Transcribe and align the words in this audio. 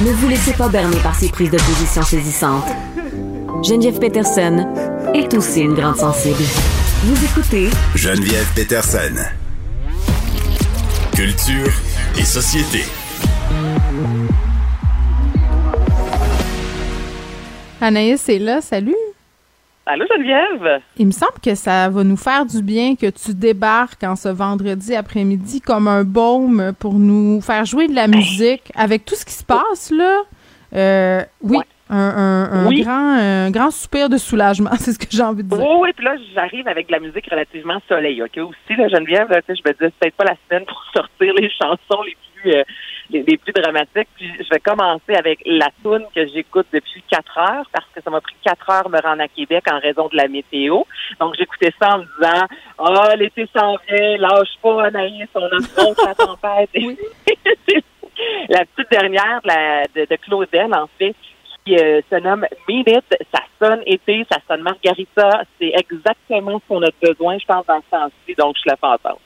Ne 0.00 0.12
vous 0.12 0.28
laissez 0.28 0.52
pas 0.52 0.68
berner 0.68 0.96
par 0.98 1.18
ces 1.18 1.28
prises 1.28 1.50
de 1.50 1.56
position 1.56 2.02
saisissantes. 2.02 2.68
Geneviève 3.64 3.98
Peterson 3.98 4.64
est 5.12 5.34
aussi 5.34 5.62
une 5.62 5.74
grande 5.74 5.96
sensible. 5.96 6.40
Vous 7.02 7.24
écoutez 7.24 7.68
Geneviève 7.96 8.46
Peterson. 8.54 9.16
Culture 11.16 11.72
et 12.16 12.24
société. 12.24 12.84
Anaïs 17.80 18.28
est 18.28 18.38
là, 18.38 18.60
salut. 18.60 18.94
Allô 19.90 20.04
Geneviève? 20.14 20.82
Il 20.98 21.06
me 21.06 21.12
semble 21.12 21.40
que 21.42 21.54
ça 21.54 21.88
va 21.88 22.04
nous 22.04 22.18
faire 22.18 22.44
du 22.44 22.62
bien 22.62 22.94
que 22.94 23.08
tu 23.08 23.32
débarques 23.34 24.04
en 24.04 24.16
ce 24.16 24.28
vendredi 24.28 24.94
après-midi 24.94 25.62
comme 25.62 25.88
un 25.88 26.04
baume 26.04 26.72
pour 26.78 26.94
nous 26.94 27.40
faire 27.40 27.64
jouer 27.64 27.88
de 27.88 27.94
la 27.94 28.06
musique 28.06 28.70
avec 28.76 29.06
tout 29.06 29.14
ce 29.14 29.24
qui 29.24 29.32
se 29.32 29.44
passe 29.44 29.90
là. 29.90 30.20
Euh, 30.74 31.22
oui, 31.42 31.56
Ouais. 31.56 31.64
un, 31.88 31.96
un- 31.96 32.52
un 32.52 32.68
Oui. 32.68 32.82
grand, 32.82 33.16
un 33.18 33.50
grand 33.50 33.70
soupir 33.70 34.10
de 34.10 34.18
soulagement, 34.18 34.68
c'est 34.78 34.92
ce 34.92 34.98
que 34.98 35.06
j'ai 35.10 35.22
envie 35.22 35.42
de 35.42 35.48
dire. 35.48 35.64
Oh, 35.66 35.78
oui, 35.82 35.88
puis 35.96 36.04
là, 36.04 36.16
j'arrive 36.34 36.68
avec 36.68 36.88
de 36.88 36.92
la 36.92 37.00
musique 37.00 37.26
relativement 37.30 37.80
soleil, 37.88 38.22
OK? 38.22 38.36
Aussi, 38.36 38.76
là, 38.78 38.88
Geneviève, 38.88 39.30
là, 39.30 39.40
je 39.48 39.52
me 39.52 39.56
disais, 39.72 39.74
c'est 39.80 39.92
peut-être 39.98 40.16
pas 40.16 40.24
la 40.24 40.36
semaine 40.50 40.66
pour 40.66 40.84
sortir 40.94 41.32
les 41.32 41.48
chansons 41.48 42.02
les 42.04 42.12
plus, 42.12 42.27
euh, 42.48 42.64
les, 43.10 43.22
les 43.22 43.36
plus 43.36 43.52
dramatiques. 43.52 44.08
Puis 44.16 44.30
je 44.38 44.48
vais 44.50 44.60
commencer 44.60 45.14
avec 45.14 45.40
la 45.46 45.68
tune 45.82 46.04
que 46.14 46.26
j'écoute 46.26 46.66
depuis 46.72 47.02
quatre 47.08 47.38
heures, 47.38 47.68
parce 47.72 47.86
que 47.94 48.00
ça 48.02 48.10
m'a 48.10 48.20
pris 48.20 48.36
quatre 48.42 48.68
heures 48.70 48.88
de 48.88 48.96
me 48.96 49.00
rendre 49.00 49.22
à 49.22 49.28
Québec 49.28 49.64
en 49.70 49.78
raison 49.78 50.08
de 50.08 50.16
la 50.16 50.28
météo. 50.28 50.82
Donc, 51.20 51.34
j'écoutais 51.38 51.72
ça 51.80 51.96
en 51.96 51.98
me 51.98 52.04
disant, 52.04 52.46
ah, 52.78 53.16
l'été 53.16 53.48
s'en 53.56 53.76
vient, 53.88 54.16
lâche 54.18 54.56
pas, 54.62 54.86
Anaïs, 54.86 55.28
on 55.34 55.44
a 55.44 55.58
contre 55.76 56.06
la 56.06 56.14
tempête. 56.14 56.70
la 58.48 58.64
petite 58.64 58.90
dernière 58.90 59.40
de, 59.42 59.48
la, 59.48 59.82
de, 59.94 60.06
de 60.08 60.16
Claudel, 60.16 60.74
en 60.74 60.88
fait, 60.98 61.14
qui 61.64 61.76
euh, 61.76 62.00
se 62.10 62.16
nomme 62.16 62.46
It. 62.68 63.04
Ça 63.32 63.42
sonne 63.60 63.82
été, 63.86 64.26
ça 64.30 64.38
sonne 64.48 64.62
margarita. 64.62 65.42
C'est 65.58 65.72
exactement 65.74 66.60
ce 66.60 66.68
qu'on 66.68 66.82
a 66.82 66.90
besoin, 67.02 67.38
je 67.38 67.46
pense, 67.46 67.66
dans 67.66 67.80
ce 67.80 67.90
temps-ci. 67.90 68.34
Donc, 68.36 68.56
je 68.62 68.70
la 68.70 68.76
fais 68.76 68.86
entendre. 68.86 69.20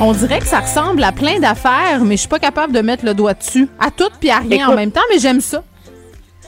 On 0.00 0.12
dirait 0.12 0.38
que 0.38 0.46
ça 0.46 0.60
ressemble 0.60 1.02
à 1.02 1.10
plein 1.10 1.40
d'affaires, 1.40 2.04
mais 2.04 2.14
je 2.14 2.20
suis 2.20 2.28
pas 2.28 2.38
capable 2.38 2.72
de 2.72 2.80
mettre 2.80 3.04
le 3.04 3.14
doigt 3.14 3.34
dessus. 3.34 3.66
À 3.80 3.90
tout 3.90 4.10
puis 4.20 4.30
à 4.30 4.38
rien 4.38 4.68
en 4.68 4.76
même 4.76 4.92
temps, 4.92 5.00
mais 5.10 5.18
j'aime 5.18 5.40
ça. 5.40 5.64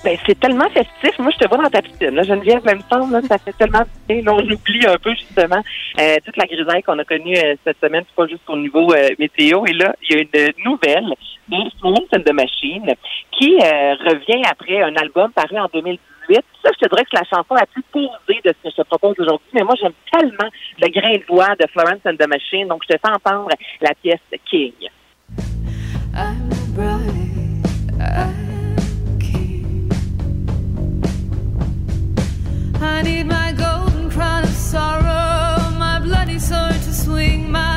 Ben, 0.05 0.17
c'est 0.25 0.39
tellement 0.39 0.71
festif. 0.71 1.19
Moi, 1.19 1.33
je 1.33 1.45
te 1.45 1.49
vois 1.49 1.59
dans 1.59 1.69
ta 1.69 1.83
piscine. 1.83 2.11
Là, 2.11 2.23
Geneviève, 2.23 2.65
même 2.65 2.83
temps, 2.85 3.11
là, 3.11 3.21
ça 3.29 3.39
fait 3.39 3.53
tellement 3.59 3.83
bien. 4.09 4.23
Là, 4.23 4.35
on 4.35 4.49
oublie 4.49 4.87
un 4.87 4.97
peu, 4.99 5.13
justement, 5.15 5.63
euh, 5.99 6.17
toute 6.25 6.37
la 6.37 6.47
grisaille 6.47 6.83
qu'on 6.85 6.99
a 7.01 7.05
connue 7.05 7.37
euh, 7.37 7.57
cette 7.65 7.79
semaine. 7.81 8.05
C'est 8.07 8.15
pas 8.15 8.29
juste 8.29 8.49
au 8.49 8.57
niveau 8.57 8.95
euh, 8.95 9.09
météo. 9.19 9.67
Et 9.67 9.73
là, 9.73 9.97
il 10.09 10.17
y 10.17 10.19
a 10.21 10.23
une 10.23 10.53
nouvelle 10.65 11.13
de 11.49 11.57
Florence 11.81 12.09
and 12.15 12.21
the 12.21 12.33
Machine 12.33 12.95
qui 13.33 13.57
revient 13.57 14.43
après 14.49 14.81
un 14.83 14.95
album 14.95 15.33
paru 15.33 15.59
en 15.59 15.69
2018. 16.31 16.45
Ça, 16.63 16.71
je 16.73 16.87
te 16.87 16.89
dirais 16.89 17.05
que 17.05 17.11
c'est 17.13 17.21
la 17.21 17.37
chanson 17.37 17.55
la 17.55 17.67
plus 17.67 17.83
posée 17.93 18.41
de 18.45 18.51
ce 18.51 18.69
que 18.69 18.71
je 18.71 18.83
te 18.83 18.83
propose 18.83 19.15
aujourd'hui. 19.19 19.49
Mais 19.55 19.63
moi, 19.63 19.75
j'aime 19.81 19.93
tellement 20.13 20.51
le 20.81 20.89
grain 20.89 21.17
de 21.17 21.25
voix 21.29 21.55
de 21.57 21.67
Florence 21.73 22.01
and 22.07 22.17
the 22.19 22.29
Machine. 22.29 22.69
Donc, 22.69 22.83
je 22.89 22.95
te 22.95 23.01
fais 23.01 23.13
entendre 23.13 23.49
la 23.81 23.95
pièce 23.95 24.21
King. 24.51 24.73
I'm 26.15 26.49
bright, 26.75 27.63
I'm 28.01 29.19
king. 29.21 29.91
I 32.83 33.03
need 33.03 33.27
my 33.27 33.53
golden 33.53 34.11
crown 34.11 34.43
of 34.43 34.51
sorrow, 34.51 35.71
my 35.79 36.01
bloody 36.01 36.39
sword 36.39 36.75
to 36.75 36.93
swing, 36.93 37.51
my 37.51 37.70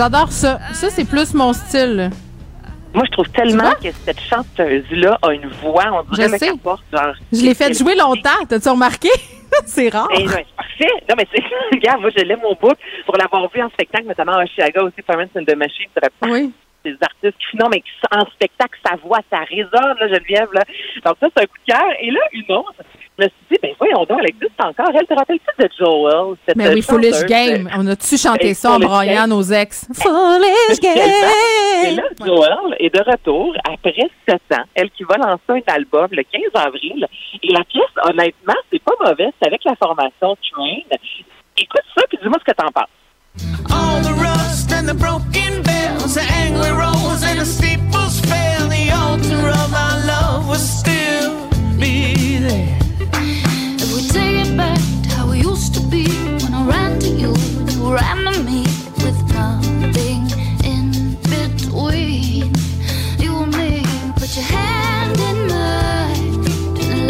J'adore 0.00 0.32
ça. 0.32 0.58
Ça, 0.72 0.88
c'est 0.88 1.04
plus 1.04 1.34
mon 1.34 1.52
style. 1.52 2.08
Moi, 2.94 3.04
je 3.04 3.10
trouve 3.10 3.28
tellement 3.28 3.72
que 3.72 3.92
cette 3.92 4.18
chanteuse-là 4.18 5.18
a 5.20 5.34
une 5.34 5.46
voix, 5.60 5.84
on 5.92 6.14
dirait 6.14 6.38
qu'elle 6.38 6.56
porte, 6.56 6.82
genre... 6.90 7.12
Je 7.30 7.42
l'ai 7.42 7.52
fait 7.52 7.74
jouer 7.76 7.94
longtemps. 7.94 8.40
T'as-tu 8.48 8.70
remarqué? 8.70 9.10
c'est 9.66 9.90
rare. 9.90 10.08
Eh, 10.16 10.26
ouais, 10.26 10.46
c'est 10.48 10.56
parfait. 10.56 11.04
Non, 11.06 11.16
mais 11.18 11.26
c'est... 11.30 11.42
Regarde, 11.76 12.00
moi, 12.00 12.08
je 12.16 12.24
l'aime 12.24 12.42
au 12.44 12.54
bout. 12.54 12.72
Pour 13.04 13.18
l'avoir 13.18 13.46
vu 13.54 13.62
en 13.62 13.68
spectacle, 13.68 14.06
notamment 14.06 14.38
à 14.38 14.46
Chicago 14.46 14.86
aussi, 14.86 15.02
Florence 15.04 15.28
and 15.36 15.44
the 15.44 15.54
Machine, 15.54 15.90
Oui. 16.22 16.50
des 16.82 16.96
artistes 17.02 17.36
qui... 17.50 17.58
Non, 17.58 17.68
mais 17.70 17.82
qui, 17.82 17.90
en 18.10 18.24
spectacle, 18.24 18.78
sa 18.82 18.96
voix, 18.96 19.18
ça 19.30 19.40
résonne, 19.50 19.98
là, 20.00 20.08
Geneviève, 20.08 20.48
là. 20.54 20.64
Donc 21.04 21.16
ça, 21.20 21.28
c'est 21.36 21.42
un 21.42 21.46
coup 21.46 21.58
de 21.66 21.72
cœur. 21.74 21.90
Et 22.00 22.10
là, 22.10 22.20
une 22.32 22.56
autre, 22.56 22.72
je 23.20 23.24
me 23.24 23.28
suis 23.28 23.46
dit, 23.50 23.58
ben 23.62 23.70
voyons 23.78 24.04
donc, 24.04 24.18
elle 24.20 24.28
existe 24.30 24.58
encore. 24.58 24.90
Elle 24.94 25.06
te 25.06 25.14
rappelle-tu 25.14 25.62
de 25.62 25.68
Joel? 25.78 26.36
Cette 26.46 26.56
Mais 26.56 26.68
oui, 26.70 26.82
Foolish 26.82 27.12
chanteuse? 27.14 27.26
Game. 27.26 27.70
On 27.76 27.86
a-tu 27.86 28.16
chanté 28.16 28.48
Hey, 28.48 28.54
ça 28.54 28.70
en 28.70 28.74
Foolish 28.74 28.88
broyant 28.88 29.26
nos 29.26 29.42
ex? 29.42 29.86
Foolish 29.94 30.78
Et 30.78 30.82
Game! 30.82 31.96
là, 31.96 32.02
Joël 32.24 32.76
est 32.78 32.94
de 32.94 33.00
retour 33.10 33.54
après 33.64 33.94
sept 34.28 34.42
ans. 34.52 34.64
Elle 34.74 34.90
qui 34.90 35.04
va 35.04 35.16
lancer 35.16 35.40
un 35.68 35.72
album 35.74 36.08
le 36.12 36.22
15 36.22 36.42
avril. 36.54 37.06
Et 37.42 37.52
la 37.52 37.64
pièce, 37.64 37.84
honnêtement, 38.04 38.54
c'est 38.72 38.82
pas 38.82 38.92
mauvais. 39.04 39.28
C'est 39.40 39.48
avec 39.48 39.62
la 39.64 39.74
formation 39.76 40.36
Train. 40.50 40.78
Écoute 41.58 41.82
ça, 41.96 42.02
puis 42.08 42.18
dis-moi 42.22 42.38
ce 42.46 42.50
que 42.52 42.56
t'en 42.56 42.70
penses. 42.72 42.86
All 43.70 44.02
the 44.02 44.12
rust 44.18 44.72
and 44.72 44.86
the 44.86 44.94
broken 44.94 45.62
bells, 45.62 46.14
the 46.14 46.24
angry 46.44 46.70
rolls 46.72 47.22
and 47.22 47.38
the 47.38 47.44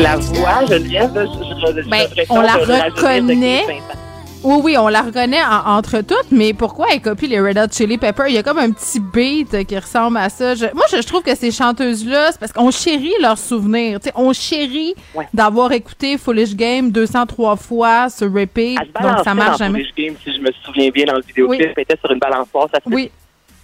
La 0.01 0.17
voix, 0.17 0.65
Geneviève, 0.67 1.11
je, 1.15 1.89
Ben, 1.89 2.07
on 2.31 2.41
la 2.41 2.53
reconnaît. 2.55 3.65
15 3.67 3.75
ans. 3.75 3.99
Oui, 4.43 4.61
oui, 4.65 4.79
on 4.79 4.89
la 4.89 5.03
reconnaît 5.03 5.43
en- 5.43 5.77
entre 5.77 6.01
toutes, 6.01 6.31
mais 6.31 6.55
pourquoi 6.55 6.87
elle 6.93 7.03
copie 7.03 7.27
les 7.29 7.39
Red 7.41 7.59
Hot 7.59 7.71
Chili 7.73 7.99
Peppers? 7.99 8.29
Il 8.29 8.35
y 8.35 8.39
a 8.39 8.43
comme 8.43 8.57
un 8.59 8.71
petit 8.71 8.99
beat 8.99 9.67
qui 9.67 9.79
ressemble 9.79 10.17
à 10.17 10.31
ça. 10.31 10.55
Je- 10.55 10.65
moi, 10.75 10.85
je, 10.91 10.97
je 11.03 11.07
trouve 11.07 11.23
que 11.23 11.35
ces 11.35 11.51
chanteuses-là, 11.51 12.33
c'est 12.33 12.41
parce 12.41 12.53
qu'on 12.53 12.71
chérit 12.71 13.13
leurs 13.21 13.37
souvenirs. 13.37 13.99
On 14.15 14.33
chérit 14.33 14.95
Ouais. 15.15 15.29
d'avoir 15.35 15.73
écouté 15.73 16.17
Foolish 16.17 16.55
Game 16.57 16.91
203 16.91 17.57
fois 17.57 18.09
sur 18.09 18.33
repeat, 18.33 18.79
donc 19.03 19.19
ça 19.25 19.35
marche 19.35 19.59
jamais. 19.59 19.81
Foolish 19.81 19.95
Game, 19.95 20.15
si 20.25 20.33
je 20.35 20.41
me 20.41 20.51
souviens 20.65 20.89
bien, 20.89 21.05
dans 21.05 21.17
le 21.17 21.23
vidéoclip. 21.27 21.61
Oui. 21.77 21.83
Était 21.83 21.99
sur 22.03 22.11
une 22.11 22.19
balançoire. 22.19 22.69
Ça 22.73 22.79
se 22.83 22.89
fait 22.89 22.95
Oui, 22.95 23.11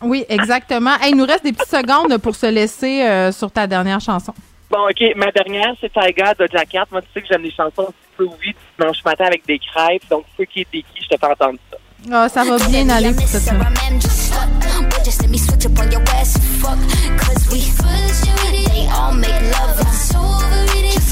oui, 0.03 0.25
exactement. 0.29 0.91
Hey, 1.01 1.13
il 1.13 1.17
nous 1.17 1.25
reste 1.25 1.43
des 1.45 1.53
petites 1.53 1.75
secondes 1.75 2.19
pour 2.19 2.35
se 2.37 2.47
laisser 2.47 3.03
euh, 3.03 3.33
sur 3.33 3.51
ta 3.51 3.67
dernière 3.67 4.01
chanson. 4.01 4.35
Bon, 4.71 4.89
OK, 4.89 5.15
ma 5.15 5.31
dernière, 5.31 5.75
c'est 5.81 5.93
Tiger 5.93 6.33
de 6.39 6.49
Jacket. 6.51 6.91
Moi, 6.91 7.01
tu 7.03 7.09
sais 7.15 7.23
que 7.23 7.29
j'aime 7.31 7.43
les 7.43 7.53
chansons 7.53 7.83
un 7.83 7.93
petit 7.93 8.17
peu 8.17 8.25
oui, 8.25 8.55
dimanche 8.79 9.05
matin 9.05 9.27
avec 9.27 9.47
des 9.47 9.59
crêpes. 9.59 10.03
Donc, 10.11 10.25
ceux 10.37 10.45
qui 10.45 10.61
est 10.61 10.65
qui, 10.65 10.85
je 11.03 11.09
te 11.09 11.17
fais 11.19 11.27
entendre 11.27 11.59
ça. 11.71 11.79
Ah, 12.13 12.29
ça 12.29 12.45
va 12.45 12.57
bien 12.69 12.89
aller 12.89 13.13
pour 13.13 13.25
come 13.47 13.65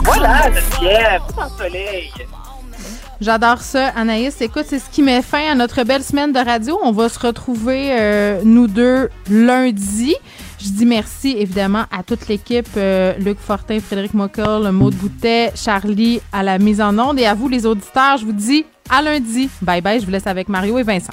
Voilà. 0.05 0.43
Geneviève, 0.52 1.23
tout 1.29 1.40
en 1.40 1.49
soleil. 1.49 2.12
J'adore 3.20 3.61
ça, 3.61 3.88
Anaïs. 3.96 4.40
Écoute, 4.40 4.64
c'est 4.69 4.79
ce 4.79 4.90
qui 4.90 5.02
met 5.02 5.23
fin 5.23 5.52
à 5.52 5.55
notre 5.55 5.82
belle 5.84 6.02
semaine 6.02 6.32
de 6.32 6.38
radio. 6.38 6.79
On 6.82 6.93
va 6.93 7.08
se 7.08 7.19
retrouver, 7.19 7.88
euh, 7.93 8.43
nous 8.44 8.67
deux, 8.67 9.08
lundi. 9.31 10.14
Je 10.64 10.70
dis 10.70 10.87
merci, 10.87 11.37
évidemment, 11.38 11.84
à 11.90 12.02
toute 12.02 12.26
l'équipe. 12.26 12.66
euh, 12.78 13.12
Luc 13.19 13.38
Fortin, 13.38 13.81
Frédéric 13.81 14.14
Mockel, 14.14 14.70
Maude 14.72 14.94
Boutet, 14.94 15.52
Charlie 15.55 16.20
à 16.32 16.43
la 16.43 16.58
mise 16.58 16.81
en 16.81 16.99
onde. 16.99 17.19
Et 17.19 17.26
à 17.26 17.34
vous, 17.34 17.49
les 17.49 17.66
auditeurs, 17.66 18.16
je 18.16 18.25
vous 18.25 18.32
dis 18.32 18.64
à 18.88 19.02
lundi. 19.02 19.50
Bye 19.61 19.82
bye. 19.82 20.00
Je 20.00 20.06
vous 20.06 20.11
laisse 20.12 20.26
avec 20.26 20.49
Mario 20.49 20.78
et 20.78 20.82
Vincent. 20.82 21.12